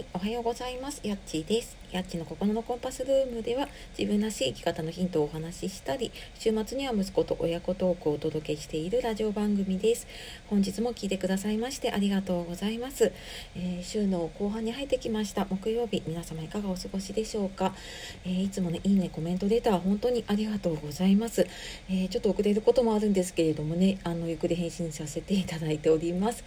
[0.00, 1.00] い、おはようございます。
[1.04, 1.76] やっちーです。
[1.92, 3.68] やっちの心のコンパスルームでは
[3.98, 10.06] 自分らしい生き方のヒントをお話ししたり、週末には息子と親子トークをお届けしているラジオ番組です。
[10.48, 13.12] 本日も聞いてくださいましてありがとうございます。
[13.56, 15.46] えー、週の後半に入ってきました。
[15.50, 17.74] 木曜日、皆様いかがお過ごしでしょうか。
[18.24, 21.46] えー、いつもね、いいね、コメントレター本当にありがとうございます。
[21.90, 26.44] えー、ちょっと遅れることもあるんですけれどもね、あのゆっくり返信させていただいております。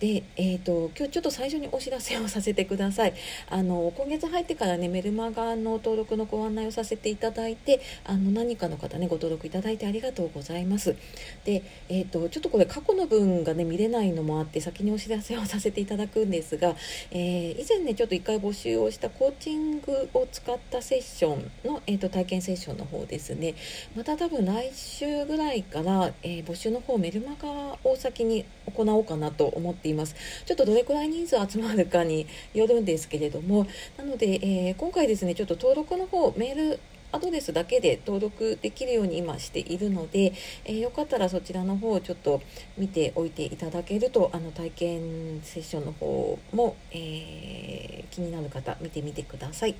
[0.00, 3.14] で、えーと、今日ちょっと最初にお知らせをさせてください。
[3.48, 10.96] あの今月入ってからねメルマガの登録のご案内をさせていただいてあの何かの方ねご登録いただいてありがとうございます。
[11.44, 16.74] で、えーと、ちょっとこれ過去の分がね見れないのもあって先にお知らせをさせていただくんですが、
[17.10, 23.54] えー、以前ねちょっと1回募集をしたコーチングを使ったセッションの、えーと、体験セッションの方ですね。
[23.94, 30.14] また多分来週ぐらいから、えー、募集の方メルマガを先に行おうかなと思っています
[30.46, 33.66] ちょっとどれくらい人数集まるかによるんですけれども
[33.96, 36.80] なので、えー、今回ですねちょっと登録の方メール
[37.12, 40.32] アドレスだけで登録できるように今しているので、
[40.64, 42.40] えー、よかったらそちらの方をちょっと
[42.78, 49.74] 見ておいていただけるとあの体験セッションの方も、えー、気になる方見てみてください。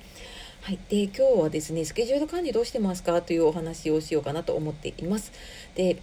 [0.61, 5.31] はい、で今日はですねスケジュール管理どうしてますかというお話をしようかなと思っています。
[5.73, 5.97] で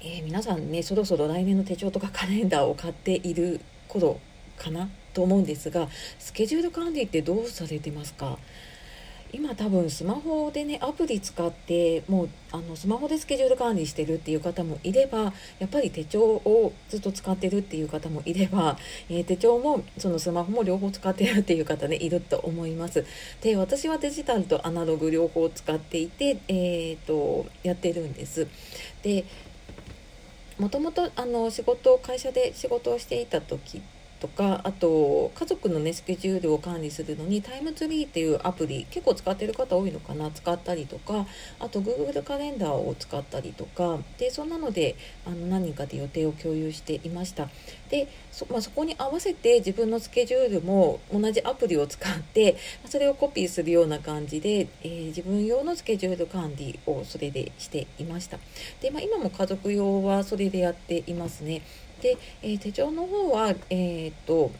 [0.00, 4.20] えー、皆さんねそろそろ来年の手帳とかカレンダーを買っている頃
[4.56, 8.38] かなと思うんですがスケジュール管理ってどうされてますか？
[9.32, 18.78] 今多分スマホでねアプリ使ってもうあのスマホでスケジュール管理してるっていう方もいればやっぱり手帳をずっと使ってるっていう方もいれば、
[19.08, 23.04] えー、手帳もそのスマホも両方使ってるっていう方ねいると思います。
[23.40, 28.46] で私はデジタルとアナログ両方使っていて、えーとやってるんです。
[29.02, 29.24] で
[30.58, 33.82] もともとあの仕事会社で仕事をしていた時
[34.24, 41.26] とかあと家族のねスケジュールを管理するのにタイムツリーっていうアプリ結構使ってる方多いのかな使ったりとか
[41.60, 47.50] あと Google カレンダーを使ったりとかでそんなのであの何人かで予定を共有していました。
[47.90, 52.56] でそ,、まあ、そこに合わせて自分のスケジュールも同じアプリを使って
[52.86, 58.38] それをコピーするような感じで、えー、自分用のスケジュール管理をそれでしていました。
[58.80, 61.60] で、まあ、今も家族用はそれでやっていますね。
[62.04, 64.50] で、えー、手帳の方は、えーと、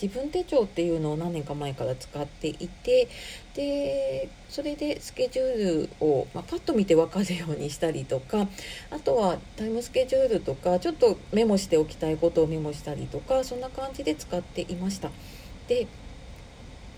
[0.00, 3.08] 自分手帳っていうのを何年か前から使っていて
[3.54, 8.46] でそれでスケジュールを、まあ、パッと見て分かるようにしたりとか
[8.90, 15.10] あとはタイムスケジュールとかちょっとメモしておきたいことをメモしたりとかそんな感じで使っていました。
[15.68, 15.86] で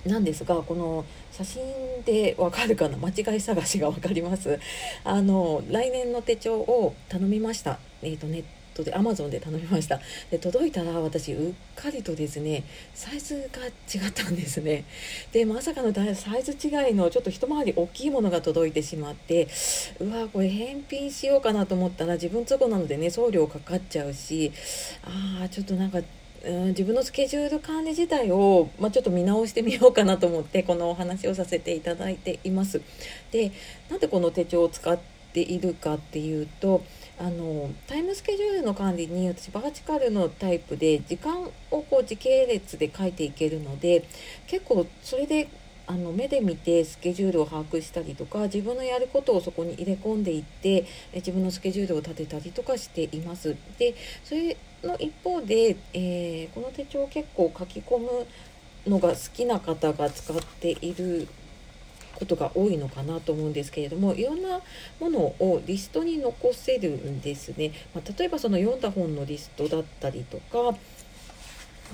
[0.05, 1.63] なんですがこの写真
[2.05, 2.97] でわかるかな？
[2.97, 4.59] 間違い探しが分かります。
[5.05, 7.79] あの来年の手帳を頼みました。
[8.03, 10.01] えっ、ー、とネットで Amazon で頼みました
[10.31, 14.85] で届いたら私うっかりとですねサイズが違ったんですね
[15.33, 19.49] でまさかのサイズ違いのちょっと一回り大きいものが届いてしまって
[20.01, 24.53] うわこれ返品しようかなと思ったら自分都合なのでね送料かかっちゃうし
[25.05, 26.01] ああちょっとなんか
[26.45, 32.81] うん自分のスケジュール管理自体を、まあ、ちょっと見直してみようかなと思ってこのお話をさせていただいています。
[33.31, 33.53] で
[33.89, 34.99] なんでこの手帳を使っ
[35.33, 36.85] ているかっていうと
[37.19, 44.07] あのタイムスケジュールの管理に私バーチカルのタイプで時間をこう時系列で書いていけるので
[44.47, 45.49] 結構それで
[45.87, 53.57] あの目で見てスケジュールを把握したりとか自分のやることをそこに入れ込んでいって自分のスケジュールを立てたりとかしています。
[53.79, 53.95] で
[54.25, 58.27] それの一方で、えー、この手帳を結構書き込む
[58.87, 61.29] のが好きな方が使っている
[62.15, 64.61] ことが多いのかなと思うんですけれどもいろんな
[65.01, 70.77] ものをリストに残せるんですね、まあ、例えばその読んだ本のリストだったりとか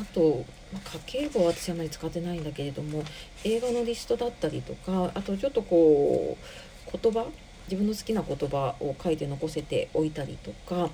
[0.00, 3.02] あと、まあ、家計簿は私あまり使ってないんだけれども
[3.44, 7.26] 映画のリストだったりとかあとちょっとこう言葉
[7.64, 10.90] 自分の好きな言葉を書いて残せておいたりとか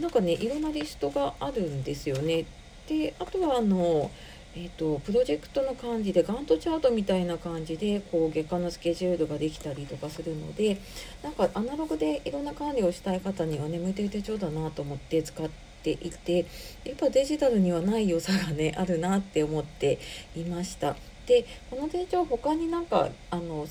[0.00, 2.44] 何かねいろんなリストがあるんですよね。
[2.88, 4.10] であとはあの
[4.56, 10.80] えーと、プロジェクトの感じでガントチャートみたいな感じでこう月間のスケジュールができたりとかするので
[11.22, 15.48] なんかアナログでいろんな管理をしたい方には眠いてる手帳だなと思って使っ
[15.82, 16.46] ていて
[16.84, 19.98] やっぱデジタルにはない良さがね あるなって思って
[20.34, 20.96] いました。
[21.26, 23.66] でこの手帳他になんかあの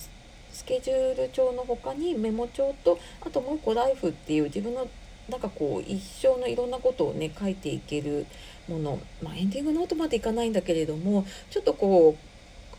[0.53, 4.87] スケジュール帳の他にメモ帳とあともう一個ライフっていう自分の
[5.29, 8.25] なんかこう一生のいろんなことをね書いていける
[8.67, 12.27] もの、まあ、エンディングノートまでいかないんだけれどもちょっとこう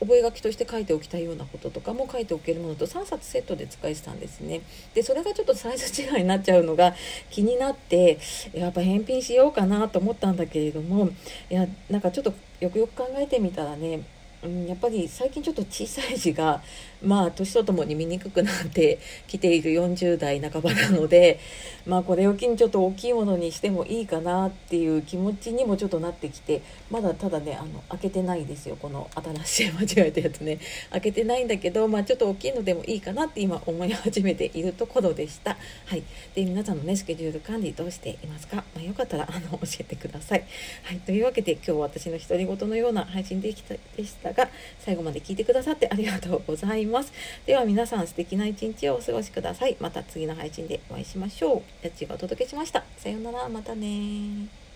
[0.01, 4.61] 覚書として書いておきたいようなこととかも書いておけるものと3冊セットで使えてたんですね。
[4.95, 6.95] でそれがちょっとサイズ違いになっちゃうのが
[7.31, 8.19] 気になって
[8.53, 11.11] やっぱ返品しようかなと思ったんだけれども
[11.51, 14.03] いやなんかちょっとよくよく考えてみたらね
[14.43, 16.63] うん、やっぱり最近ちょっと小さい字が
[17.03, 21.41] まあ年とともに見にくくなってきている40代半ばなので
[21.87, 29.11] まあこれを機にちょっと大きいものにしてもいいかなっていう気持ちにもちょっとなってきてまだただねあの開けてないですよこの
[29.45, 30.59] 新しい間違えたやつね。
[30.91, 35.57] 開けてないんだけどまあちょっと大きいのでもいいかなって今思い始めているところでした。
[35.87, 36.03] はい。
[36.35, 40.45] で皆さんのねスケジュール管理どうしていますか、まあ、よかったらあの教えてください。
[40.85, 40.99] はい。
[40.99, 44.28] というわけで今日私の独り言のような配信できたでした。
[44.29, 47.13] したが最後まで聞いてくださってありがとうございます。
[47.47, 49.77] では皆さん素敵な一日をお過ごしください。
[49.81, 51.63] また次の配信でお会いしましょう。
[51.83, 52.85] やっちがお届けしました。
[52.97, 53.49] さようなら。
[53.49, 54.68] またね